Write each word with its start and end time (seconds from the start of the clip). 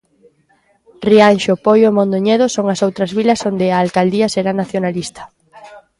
Rianxo, 1.07 1.53
Poio 1.65 1.87
e 1.91 1.95
Mondoñedo 1.97 2.45
son 2.55 2.65
as 2.73 2.79
outras 2.87 3.11
vilas 3.17 3.41
onde 3.49 3.65
a 3.69 3.79
alcaldía 3.83 4.27
será 4.35 4.51
nacionalista. 4.61 5.21